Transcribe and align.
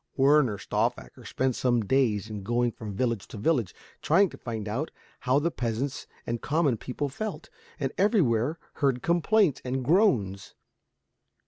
Werner 0.17 0.57
Stauffacher 0.57 1.23
spent 1.25 1.55
some 1.55 1.85
days 1.85 2.27
in 2.27 2.41
going 2.41 2.71
from 2.71 2.95
village 2.95 3.27
to 3.27 3.37
village, 3.37 3.75
trying 4.01 4.29
to 4.29 4.37
find 4.39 4.67
out 4.67 4.89
how 5.19 5.37
the 5.37 5.51
peasants 5.51 6.07
and 6.25 6.41
common 6.41 6.75
people 6.77 7.07
felt, 7.07 7.51
and 7.79 7.91
everywhere 7.99 8.57
heard 8.77 9.03
complaints 9.03 9.61
and 9.63 9.85
groans. 9.85 10.55